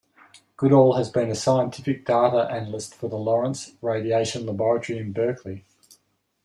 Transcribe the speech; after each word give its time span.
Goodall 0.57 0.93
had 0.93 1.13
been 1.13 1.29
a 1.29 1.35
scientific 1.35 2.05
data 2.07 2.47
analyst 2.51 2.95
for 2.95 3.07
the 3.07 3.17
Lawrence 3.19 3.75
Radiation 3.83 4.47
Laboratory 4.47 4.97
in 4.97 5.13
Berkeley. 5.13 5.63